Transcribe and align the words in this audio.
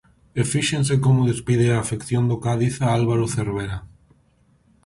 E 0.39 0.41
fíxense 0.51 0.95
como 1.05 1.29
despide 1.31 1.67
a 1.69 1.81
afección 1.83 2.23
do 2.27 2.37
Cádiz 2.45 2.75
a 2.85 2.87
Álvaro 2.99 3.25
Cervera. 3.35 3.77